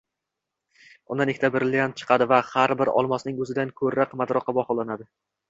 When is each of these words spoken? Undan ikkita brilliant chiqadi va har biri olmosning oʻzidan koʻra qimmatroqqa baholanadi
Undan 1.15 1.31
ikkita 1.33 1.51
brilliant 1.55 1.93
chiqadi 1.99 2.27
va 2.31 2.39
har 2.55 2.73
biri 2.81 2.95
olmosning 3.03 3.45
oʻzidan 3.45 3.75
koʻra 3.83 4.09
qimmatroqqa 4.15 4.59
baholanadi 4.61 5.09